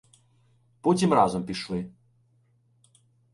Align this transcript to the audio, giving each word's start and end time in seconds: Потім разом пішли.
Потім 0.81 1.13
разом 1.13 1.45
пішли. 1.45 1.91